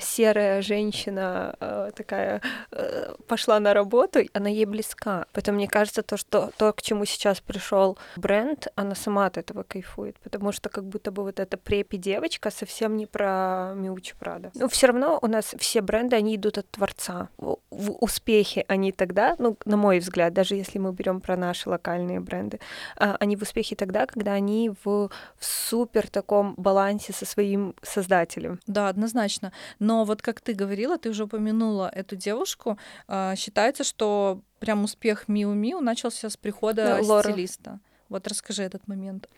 [0.00, 2.42] серая женщина э, такая
[2.72, 5.26] э, пошла на работу, она ей близка.
[5.32, 9.62] Поэтому мне кажется, то, что то, к чему сейчас пришел бренд, она сама от этого
[9.62, 14.50] кайфует, потому что как будто бы вот эта препи девочка совсем не про Миучи Прада.
[14.54, 17.28] Но все равно у нас все бренды, они идут от творца.
[17.38, 21.68] В, в успехе они тогда, ну, на мой взгляд, даже если мы берем про наши
[21.68, 22.60] локальные бренды,
[22.96, 24.49] а, они в успехе тогда, когда они
[24.84, 25.10] в, в
[25.44, 28.58] супер таком балансе со своим создателем.
[28.66, 29.52] Да, однозначно.
[29.78, 35.28] Но вот как ты говорила, ты уже упомянула эту девушку, а, считается, что прям успех
[35.28, 37.30] Миу Миу начался с прихода Да, Лора.
[37.30, 37.80] стилиста.
[38.08, 39.28] Вот расскажи этот момент.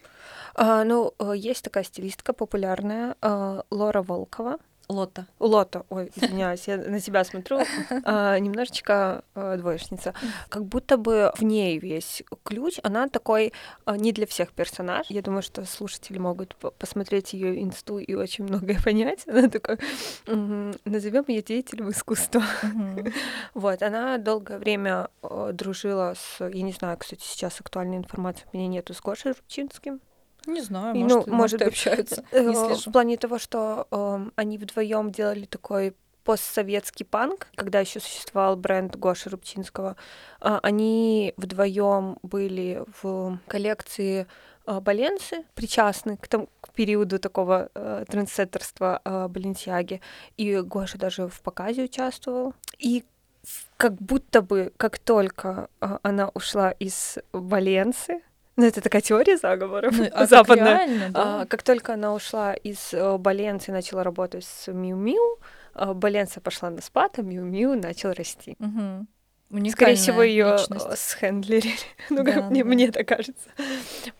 [0.55, 4.57] А, ну, э, есть такая стилистка популярная, э, Лора Волкова.
[4.89, 5.27] Лота.
[5.39, 7.61] Лота, ой, извиняюсь, я на тебя смотрю,
[8.05, 10.15] а, немножечко э, двоечница.
[10.49, 13.53] Как будто бы в ней весь ключ, она такой
[13.85, 15.07] а, не для всех персонаж.
[15.09, 19.27] Я думаю, что слушатели могут по- посмотреть ее инсту и очень многое понять.
[19.27, 19.79] Она такой,
[20.27, 22.43] назовем ее деятелем искусства.
[23.55, 28.57] Вот, она долгое время э, дружила с, я не знаю, кстати, сейчас актуальной информации у
[28.57, 30.01] меня нету, с Гошей Рубчинским.
[30.47, 32.25] Не знаю, может, ну, может, может быть, общаются.
[32.33, 32.91] Э, Не В слежу.
[32.93, 39.29] плане того, что эм, они вдвоем делали такой постсоветский панк, когда еще существовал бренд Гоши
[39.29, 39.97] Рубчинского.
[40.41, 44.27] А, Они вдвоем были в коллекции
[44.67, 50.01] э, Баленсы, причастны к, тому, к периоду такого э, трендсеттерства э, Баленсиаги.
[50.37, 52.55] И Гоша даже в показе участвовал.
[52.79, 53.05] И
[53.43, 58.23] в- как будто бы, как только э, она ушла из Баленсы,
[58.57, 60.87] ну, это такая теория заговоров Ну, а как западная.
[60.87, 61.41] реально, да.
[61.43, 65.39] А, как только она ушла из э, Баленцы и начала работать с Миу Миу,
[65.75, 68.57] э, Баленса пошла на спад, а Миу Миу начал расти.
[68.59, 69.07] Скорее
[69.51, 70.99] Уникальная всего, ее личность.
[70.99, 71.75] схендлерили.
[72.11, 72.69] ну, Да, как мне, да.
[72.71, 73.51] мне так кажется.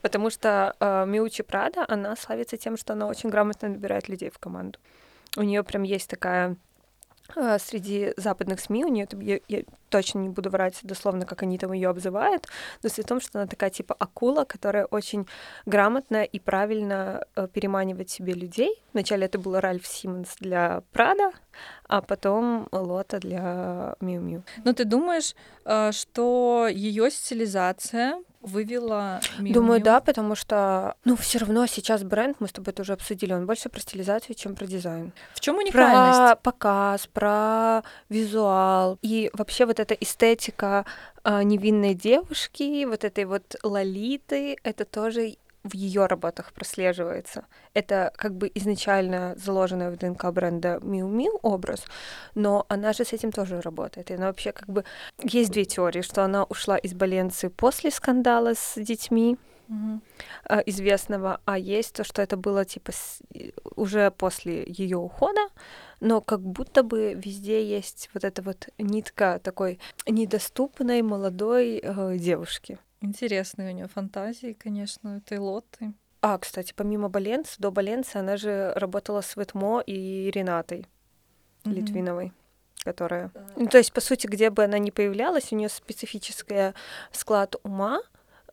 [0.01, 4.37] Потому что э, Миучи Прада, она славится тем, что она очень грамотно набирает людей в
[4.37, 4.77] команду.
[5.35, 6.55] У нее прям есть такая э,
[7.57, 11.71] среди западных СМИ, у нее я, я точно не буду врать дословно, как они там
[11.71, 12.47] ее обзывают,
[12.81, 15.27] но суть в том, что она такая типа акула, которая очень
[15.65, 18.83] грамотно и правильно э, переманивает себе людей.
[18.93, 21.31] Вначале это был Ральф Симмонс для Прада,
[21.87, 24.43] а потом Лота для Миу Миу.
[24.63, 31.39] Но ты думаешь, э, что ее стилизация вывела Миу Думаю, да, потому что, ну, все
[31.39, 34.65] равно сейчас бренд, мы с тобой это уже обсудили, он больше про стилизацию, чем про
[34.65, 35.11] дизайн.
[35.33, 36.19] В чем уникальность?
[36.19, 40.85] Про показ, про визуал и вообще вот эта эстетика
[41.23, 47.45] а, невинной девушки, вот этой вот лолиты, это тоже в ее работах прослеживается.
[47.73, 51.85] Это как бы изначально заложенная в ДНК бренда Miu Miu образ,
[52.35, 54.11] но она же с этим тоже работает.
[54.11, 54.83] И она вообще как бы...
[55.23, 59.37] Есть две теории, что она ушла из Баленции после скандала с детьми,
[59.69, 60.01] Мгм.
[60.49, 63.21] а, известного, а есть то, что это было типа с-
[63.75, 65.39] уже после ее ухода,
[66.01, 72.77] но как будто бы везде есть вот эта вот нитка такой недоступной молодой э, девушки.
[73.03, 75.93] Интересные у нее фантазии, конечно, этой лоты.
[76.21, 80.87] А, кстати, помимо Баленс, до Баленса она же работала с Ветмо и Ренатой
[81.65, 81.75] Мгм.
[81.75, 82.31] Литвиновой,
[82.85, 83.29] которая...
[83.57, 86.73] Ну, то есть, по сути, где бы она ни появлялась, у нее специфическая
[87.11, 88.01] склад ума,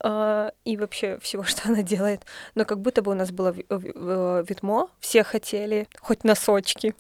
[0.03, 2.27] а, и вообще всего, что она делает.
[2.57, 6.97] Но как будто бы у нас было ви- ви- э, Витмо, все хотели хоть носочки.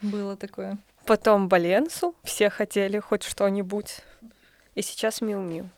[0.00, 0.78] Было такое.
[1.06, 3.98] Потом Баленсу, все хотели хоть что-нибудь.
[4.76, 5.68] И сейчас Миу-Миу.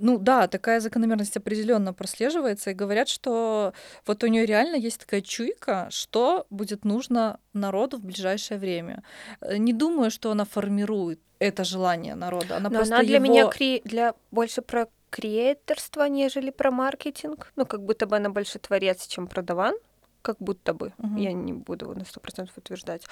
[0.00, 3.72] Ну да, такая закономерность определенно прослеживается, и говорят, что
[4.06, 9.02] вот у нее реально есть такая чуйка, что будет нужно народу в ближайшее время.
[9.40, 12.56] Э, Не думаю, что она формирует это желание народа.
[12.56, 17.52] Она Но просто она для его- меня кре- для больше про креаторство, нежели про маркетинг.
[17.56, 19.74] Ну, как будто бы она больше творец, чем продаван.
[20.22, 20.92] Как будто бы.
[20.98, 21.16] Мгм.
[21.16, 23.06] Я не буду на сто процентов утверждать.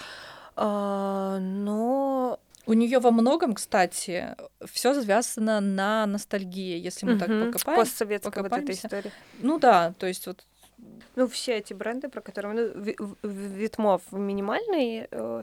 [0.56, 7.52] А, но У нее во многом, кстати, все завязано на ностальгии, если мы так Мгм.
[7.52, 7.78] покопаем.
[7.80, 8.86] постсоветская вот эта покопаемся.
[8.88, 9.12] история.
[9.38, 10.44] Ну да, то есть вот
[11.14, 12.52] Ну, все эти бренды, про которые...
[12.74, 15.42] Ну, Ви- В- минимальной э,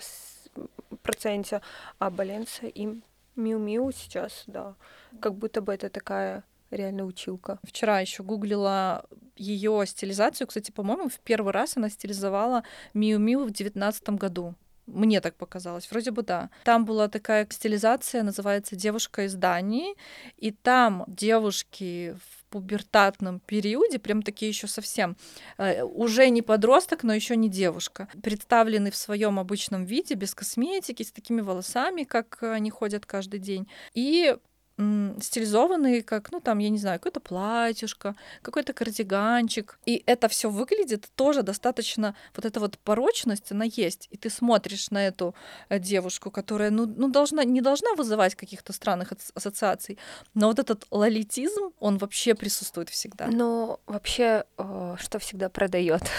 [1.01, 1.61] проценте,
[1.99, 2.87] а Баленса и
[3.35, 4.75] Миу Миу сейчас, да.
[5.19, 7.57] Как будто бы это такая реально училка.
[7.63, 9.05] Вчера еще гуглила
[9.35, 10.45] ее стилизацию.
[10.47, 14.53] Кстати, по-моему, в первый раз она стилизовала Миу Миу в девятнадцатом году.
[14.85, 16.49] Мне так показалось, вроде бы да.
[16.65, 19.95] Там была такая стилизация, называется «Девушка из Дании»,
[20.37, 25.15] и там девушки в пубертатном периоде, прям такие еще совсем,
[25.57, 31.03] э, уже не подросток, но еще не девушка, представлены в своем обычном виде, без косметики,
[31.03, 33.67] с такими волосами, как они ходят каждый день.
[33.93, 34.35] И
[34.77, 39.79] стилизованные, как, ну там, я не знаю, какое-то платьюшко, какой-то кардиганчик.
[39.85, 44.07] И это все выглядит тоже достаточно, вот эта вот порочность, она есть.
[44.11, 45.35] И ты смотришь на эту
[45.69, 49.97] э, девушку, которая, ну, ну должна, не должна вызывать каких-то странных ас- ассоциаций,
[50.33, 53.27] но вот этот лолитизм, он вообще присутствует всегда.
[53.27, 56.03] Но вообще, э, что всегда продает?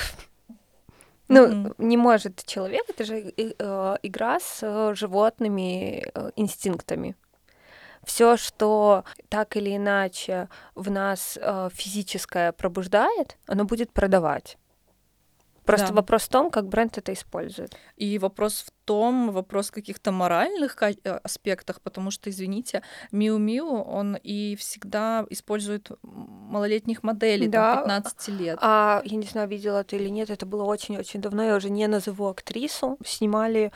[1.27, 1.75] Ну, Мгм.
[1.79, 6.05] не может человек, это же э, игра с животными
[6.37, 7.17] инстинктами.
[8.07, 14.59] Все, что так или иначе в нас э, физическое пробуждает, оно будет продавать.
[15.67, 15.95] Просто Да.
[15.95, 17.75] вопрос в том, как бренд это использует.
[17.97, 24.15] И вопрос в том, вопрос каких-то моральных э, аспектах, потому что, извините, Миу Миу, он
[24.17, 27.77] и всегда использует малолетних моделей, Да.
[27.77, 28.59] там, 15 лет.
[28.61, 31.87] А я не знаю, видела ты или нет, это было очень-очень давно, я уже не
[31.87, 32.99] назову актрису.
[33.03, 33.73] Снимали,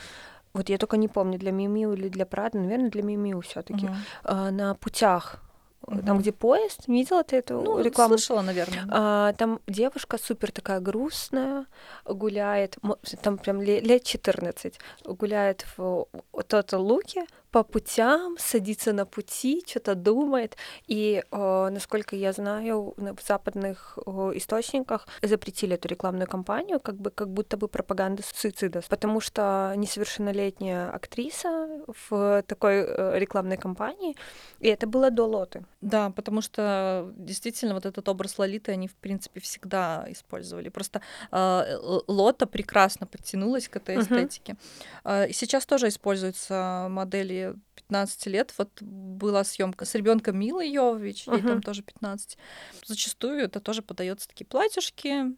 [0.54, 3.86] вот я только не помню, для Мимиу или для Прада, наверное, для Мимиу все таки
[4.24, 4.56] Мгм.
[4.56, 5.42] на путях,
[5.86, 6.88] э, там, где поезд.
[6.88, 8.18] Видела ты эту Ну, рекламу?
[8.18, 8.84] слышала, наверное.
[8.90, 11.66] А, там девушка супер такая грустная,
[12.04, 12.76] гуляет,
[13.22, 16.06] там прям ле- лет 14, гуляет в
[16.46, 20.56] тот луке по путям, садится на пути, что-то думает.
[20.86, 26.96] И, э, насколько я знаю, на- в западных э, источниках запретили эту рекламную кампанию, как
[26.96, 31.68] бы как будто бы пропаганда суицида, потому что несовершеннолетняя актриса
[32.10, 34.14] в такой э, рекламной кампании,
[34.60, 35.64] и это было до Лоты.
[35.80, 40.68] Да, потому что действительно вот этот образ Лолиты они, в принципе, всегда использовали.
[40.68, 41.00] Просто
[41.32, 44.04] Л- Лота прекрасно подтянулась к этой Мгм.
[44.04, 44.56] эстетике.
[45.04, 47.37] А, и сейчас тоже используются модели
[47.74, 48.54] 15 лет.
[48.58, 51.62] Вот была съемка с ребенком Милы Йовович, ей там Мгм.
[51.62, 52.38] тоже 15.
[52.86, 55.34] Зачастую это тоже подается такие платьюшки,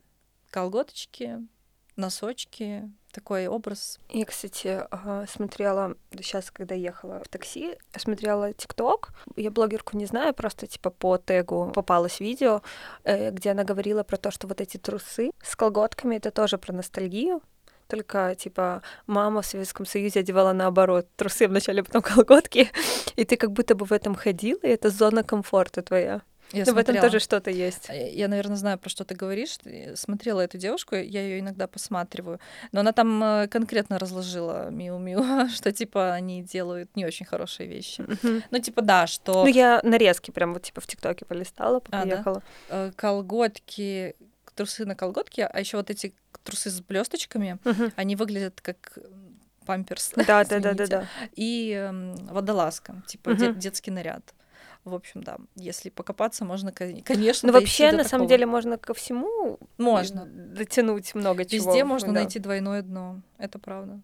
[0.51, 1.39] колготочки,
[1.97, 3.99] носочки, такой образ.
[4.09, 9.13] Я, кстати, ага, смотрела сейчас, когда ехала в такси, смотрела ТикТок.
[9.37, 12.63] Я блогерку не знаю, просто типа по тегу попалось видео,
[13.05, 16.73] э, где она говорила про то, что вот эти трусы с колготками это тоже про
[16.73, 17.43] ностальгию.
[17.90, 21.09] Только, типа, мама в Советском Союзе одевала наоборот.
[21.16, 22.70] Трусы вначале, потом колготки.
[23.16, 26.22] И ты как будто бы в этом ходил, и это зона комфорта твоя.
[26.53, 27.88] Я Ну, в этом тоже что-то есть.
[27.90, 29.57] А, Я, наверное, знаю, про что ты говоришь.
[29.94, 32.40] Смотрела эту девушку, я ее иногда посматриваю.
[32.72, 38.05] Но она там э, конкретно разложила Миу-Миу, что типа они делают не очень хорошие вещи.
[38.50, 42.05] Ну, типа, да, что Ну, я нарезки прям вот типа в ТикТоке полистала, пока А,
[42.05, 42.16] да?
[42.16, 42.42] ехала.
[42.68, 44.16] э, колготки,
[44.61, 46.12] трусы на колготке, а еще вот эти
[46.44, 47.92] трусы с блесточками, Мгм.
[47.96, 48.99] они выглядят как
[49.66, 50.12] памперс.
[50.27, 51.07] Да, да, да, да, да.
[51.35, 53.59] И эм, водолазка, типа де- Мгм.
[53.59, 54.35] детский наряд.
[54.85, 58.29] В общем, да, если покопаться, можно, кон- конечно, Ну, дойти вообще, на самом такого.
[58.29, 60.25] деле, можно ко всему Можно.
[60.27, 61.70] дотянуть много чего.
[61.70, 62.20] Везде можно да.
[62.20, 64.01] найти двойное дно, это правда.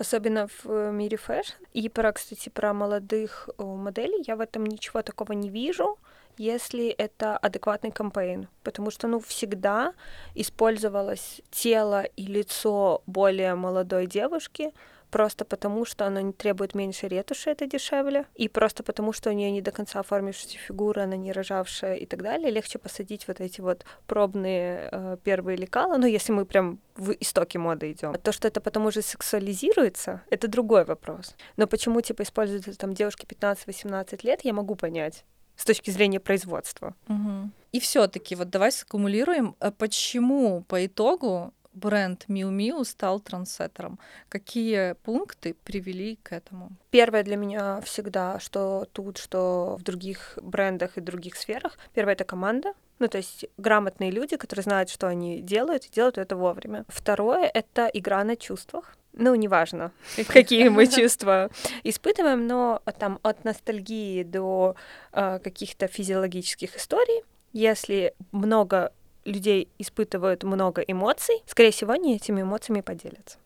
[0.00, 1.62] Особенно в э, мире fashion.
[1.74, 5.98] И про, кстати, про молодых э, моделей я в этом ничего такого не вижу,
[6.38, 8.48] если это адекватный campaign.
[8.62, 9.92] Потому что, ну, всегда
[10.34, 14.72] использовалось тело и лицо более молодой девушки,
[15.10, 19.32] просто потому, что оно не требует меньше ретуши, это дешевле, и просто потому, что у
[19.32, 23.40] нее не до конца оформившаяся фигура, она не рожавшая и так далее, легче посадить вот
[23.40, 28.14] эти вот пробные э, первые лекала, ну, если мы прям в истоке моды идем.
[28.14, 31.34] То, что это потом уже сексуализируется, это другой вопрос.
[31.56, 35.24] Но почему, типа, используют там девушки 15-18 лет, я могу понять
[35.56, 36.94] с точки зрения производства.
[37.08, 37.52] Мгм.
[37.72, 43.98] И все-таки вот давай саккумулируем, а почему по итогу бренд Miu Miu стал трансеттером?
[44.28, 46.70] Какие пункты привели к этому?
[46.90, 51.78] Первое для меня всегда, что тут, что в других брендах и других сферах.
[51.94, 52.74] Первое— это команда.
[52.98, 56.84] Ну, то есть грамотные люди, которые знают, что они делают, и делают это вовремя.
[56.88, 58.96] Второе— это игра на чувствах.
[59.12, 59.90] Ну, неважно,
[60.28, 61.50] какие мы чувства
[61.82, 64.76] испытываем, но там от ностальгии до
[65.12, 68.92] э, каких-то физиологических историй, если много
[69.24, 73.38] людей испытывают много эмоций, скорее всего, они этими эмоциями поделятся.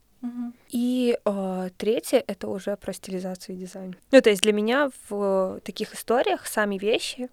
[0.71, 3.95] И э, третье это уже про стилизацию и дизайн.
[4.11, 7.29] Ну, то есть для меня в таких историях сами вещи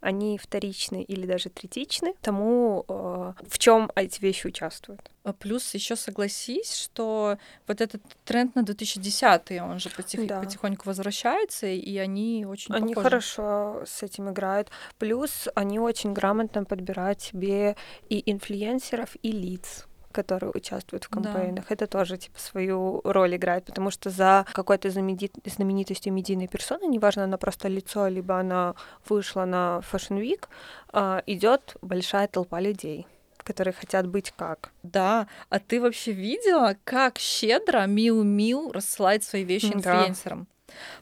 [0.00, 5.10] они вторичны или даже третичны тому, э, в чем эти вещи участвуют.
[5.24, 10.40] А Плюс еще согласись, что вот этот тренд на 2010 он же потих- Да.
[10.40, 13.04] потихоньку возвращается, и они очень Они похожи.
[13.04, 14.70] хорошо с этим играют.
[14.98, 17.76] Плюс они очень грамотно подбирают себе
[18.08, 19.86] и инфлюенсеров, и лиц
[20.22, 21.16] которые участвуют в Да.
[21.32, 21.64] кампейнах.
[21.70, 27.24] Это тоже типа свою роль играет, потому что за какой-то знаменит- знаменитостью медийной персоны, неважно,
[27.24, 28.74] она просто лицо, либо она
[29.08, 30.44] вышла на Fashion Week,
[30.92, 33.06] а, идет большая толпа людей
[33.44, 34.70] которые хотят быть как.
[34.82, 40.06] Да, а ты вообще видела, как щедро Миу Миу рассылает свои вещи Да.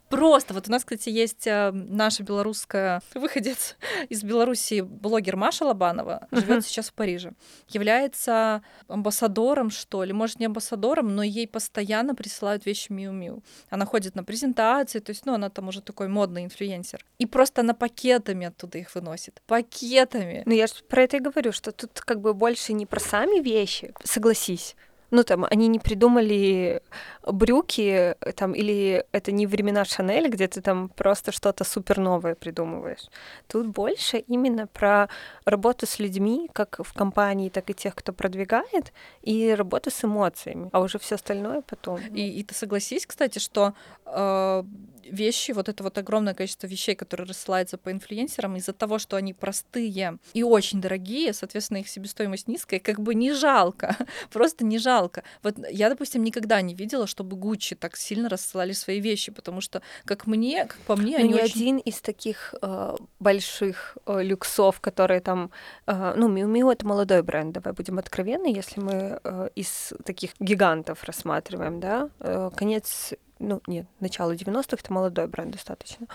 [0.09, 3.77] Просто вот у нас, кстати, есть э, наша белорусская выходец
[4.09, 6.63] из Беларуси блогер Маша Лобанова, живет Мгм.
[6.63, 7.33] сейчас в Париже,
[7.69, 13.43] является амбассадором, что ли, может, не амбассадором, но ей постоянно присылают вещи Миу Миу.
[13.71, 17.05] Она ходит на презентации, то есть, ну, она там уже такой модный инфлюенсер.
[17.19, 19.43] И просто она пакетами оттуда их выносит.
[19.47, 20.43] Пакетами.
[20.47, 23.41] Ну, я же про это и говорю, что тут как бы больше не про сами
[23.41, 24.77] вещи, согласись.
[25.15, 26.83] Ну, там, они не придумали
[27.25, 33.09] брюки, там, или это не времена Шанель, где ты там просто что-то супер новое придумываешь.
[33.47, 35.09] Тут больше именно про
[35.45, 38.93] работу с людьми, как в компании, так и тех, кто продвигает,
[39.23, 40.69] и работу с эмоциями.
[40.73, 42.01] А уже все остальное потом.
[42.17, 43.73] И, и ты согласись, кстати, что
[44.07, 44.65] э,
[45.11, 49.33] вещи, вот это вот огромное количество вещей, которые рассылаются по инфлюенсерам, из-за того, что они
[49.33, 53.97] простые и очень дорогие, соответственно, их себестоимость низкая, как бы не жалко,
[54.33, 55.23] просто не жалко.
[55.43, 59.83] Вот я, допустим, никогда не видела, чтобы Гуччи так сильно рассылали свои вещи, потому что,
[60.05, 61.61] как мне, как по мне, Ну, они ни очень...
[61.61, 65.51] один из таких э, больших э, люксов, которые там...
[65.87, 70.31] э, ну, Миу Миу— это молодой бренд, давай будем откровенны, если мы э, из таких
[70.41, 72.09] гигантов рассматриваем, да.
[72.21, 76.07] Э, конец ну, нет, начало 90-х это молодой бренд достаточно.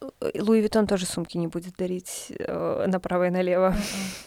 [0.00, 3.74] Э, Louis Vuitton тоже сумки не будет дарить э, направо и налево.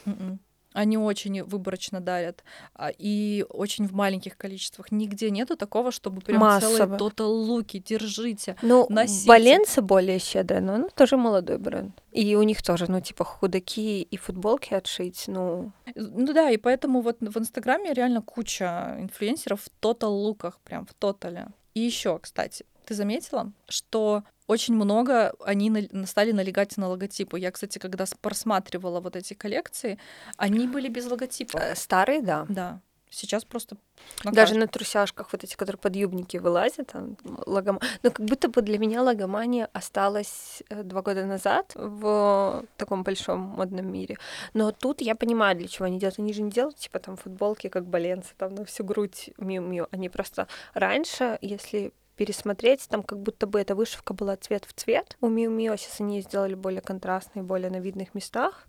[0.05, 0.39] Мгм.
[0.73, 2.43] Они очень выборочно дарят
[2.73, 4.91] а, и очень в маленьких количествах.
[4.91, 6.97] Нигде нету такого, чтобы прям целые Массово.
[6.97, 8.55] total луки держите.
[8.61, 9.27] Ну, Носите.
[9.27, 12.01] Баленса более щедрая, но она тоже молодой бренд.
[12.11, 15.73] И у них тоже, ну, типа, худаки и футболки отшить, ну...
[15.95, 20.93] Ну да, и поэтому вот в Инстаграме реально куча инфлюенсеров в total луках, прям в
[20.93, 21.47] total е.
[21.73, 27.39] И еще, кстати, ты заметила, что очень много они стали налегать на логотипы.
[27.39, 29.97] Я, кстати, когда просматривала вот эти коллекции,
[30.35, 31.61] они были без логотипов.
[31.61, 32.45] э, Старые, да.
[32.49, 32.81] Да.
[33.13, 33.75] Сейчас просто
[34.23, 37.81] на Даже на трусяшках вот эти, которые подъюбники вылазят, там, логома...
[38.03, 43.41] Но как будто бы для меня логомания осталась э, два года назад в таком большом
[43.41, 44.17] модном мире.
[44.53, 46.19] Но тут я понимаю, для чего они делают.
[46.19, 49.87] Они же не делают, типа, там, футболки, как Баленцы, там, на всю грудь миу-миу.
[49.91, 55.17] Они просто раньше, если пересмотреть, там как будто бы эта вышивка была цвет в цвет.
[55.21, 58.67] У Миу Мио сейчас они сделали более контрастные, более на видных местах.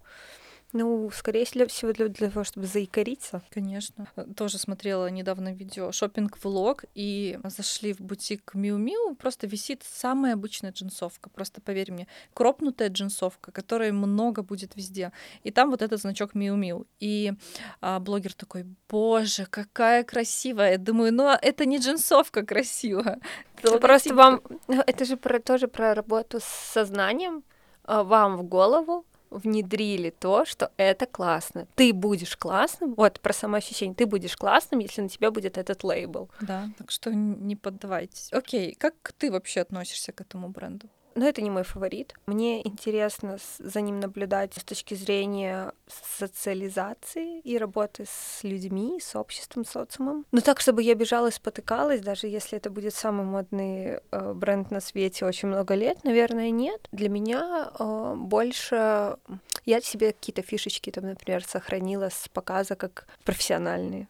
[0.73, 3.43] Ну, скорее всего, для, для того, чтобы заикариться.
[3.51, 4.07] Конечно.
[4.17, 9.83] Э, Тоже смотрела недавно видео шопинг влог и зашли в бутик Миу Миу, просто висит
[9.83, 15.13] самая обычная джинсовка, просто поверь мне, кропнутая джинсовка, которой много будет везде.
[15.45, 16.87] И там вот этот значок Миу Миу.
[17.01, 17.35] И
[17.83, 20.73] а, блогер такой, боже, какая красивая.
[20.73, 23.21] Я думаю, ну а это не джинсовка красивая.
[23.63, 24.41] Это Просто вам...
[24.67, 27.45] Это же про, тоже про работу с сознанием.
[27.85, 31.67] А, Вам в голову внедрили то, что это классно.
[31.75, 36.31] Ты будешь классным, вот про самоощущение, ты будешь классным, если на тебя будет этот лейбл.
[36.41, 38.33] Да, так что не поддавайтесь.
[38.33, 40.89] Окей, как ты вообще относишься к этому бренду?
[41.15, 42.15] Но это не мой фаворит.
[42.27, 45.73] Мне интересно за ним наблюдать с точки зрения
[46.19, 50.27] социализации и работы с людьми, с обществом, социумом.
[50.33, 54.71] Но так, чтобы я бежала и спотыкалась, даже если это будет самый модный э, бренд
[54.71, 56.89] на свете очень много лет, наверное, нет.
[56.93, 59.17] Для меня э, больше...
[59.65, 64.09] Я себе какие-то фишечки, там, например, сохранила с показа как профессиональные.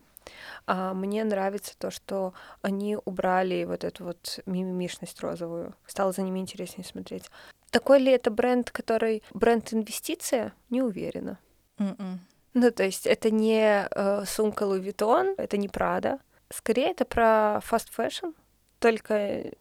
[0.67, 5.75] А мне нравится то, что они убрали вот эту вот мимимишность розовую.
[5.87, 7.31] Стало за ними интереснее смотреть.
[7.71, 10.53] Такой ли это бренд, который бренд инвестиция?
[10.71, 11.39] Не уверена.
[11.79, 12.21] М-м.
[12.55, 16.21] Ну, то есть это не э, сумка Louis Vuitton, это не Prada.
[16.51, 18.35] Скорее это про fast fashion,
[18.79, 19.53] только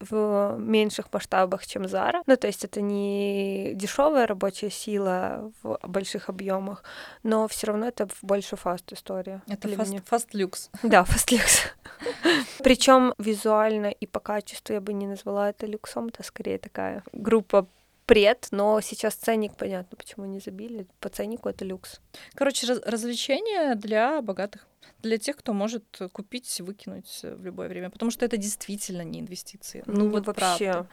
[0.00, 2.22] в меньших масштабах, чем Zara.
[2.26, 6.82] Ну, то есть это не дешевая рабочая сила в больших объемах,
[7.22, 9.42] но все равно это больше fast история.
[9.48, 10.70] Это fast, fast люкс.
[10.82, 11.62] Да, fast люкс.
[12.62, 17.66] Причем визуально и по качеству я бы не назвала это люксом, это скорее такая группа
[18.06, 20.86] пред, но сейчас ценник, понятно, почему не забили.
[20.98, 22.00] По ценнику это люкс.
[22.34, 24.66] Короче, раз- развлечение для богатых,
[25.02, 29.82] для тех, кто может купить, выкинуть в любое время, потому что это действительно не инвестиции.
[29.86, 30.86] Ну, вот правда.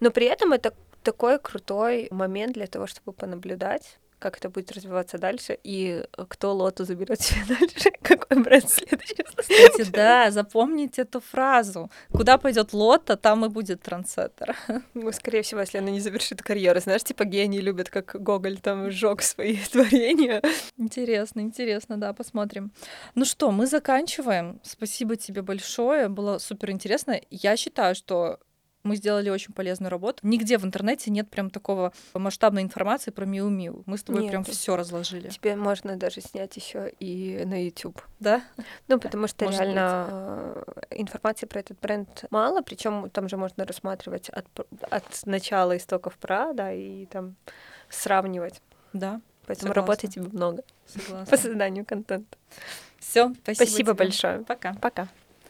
[0.00, 5.18] Но при этом это такой крутой момент для того, чтобы понаблюдать, как это будет развиваться
[5.18, 9.24] дальше, и кто лоту заберет себе дальше, какой бренд следующий.
[9.36, 11.90] Кстати, да, запомните эту фразу.
[12.12, 14.56] Куда пойдет лото, там и будет трансеттер.
[14.94, 16.80] Ну, скорее всего, если она не завершит карьеру.
[16.80, 20.42] Знаешь, типа гении любят, как Гоголь там сжег свои творения.
[20.76, 22.72] Интересно, интересно, да, посмотрим.
[23.14, 24.60] Ну что, мы заканчиваем.
[24.62, 27.20] Спасибо тебе большое, было супер интересно.
[27.30, 28.40] Я считаю, что
[28.84, 30.20] Мы сделали очень полезную работу.
[30.26, 33.82] Нигде в интернете нет прям такого масштабной информации про Миу Миу.
[33.86, 34.52] Мы с тобой прям Нету.
[34.52, 35.28] все разложили.
[35.28, 38.00] Тебе можно даже снять еще и на YouTube.
[38.20, 38.42] Да?
[38.86, 40.62] Ну, потому что Может реально э,
[40.92, 44.46] информации про этот бренд мало, причем там же можно рассматривать от,
[44.82, 47.34] от начала истоков пра, да, и там
[47.88, 48.62] сравнивать.
[48.92, 49.82] Да, Поэтому Согласна.
[49.82, 50.62] работы тебе много
[50.94, 51.36] по согласна.
[51.36, 52.36] созданию контента.
[52.98, 53.54] Все, спасибо.
[53.64, 54.04] Спасибо тебе.
[54.04, 54.38] большое.
[54.44, 54.74] Пока.
[54.74, 55.08] Пока.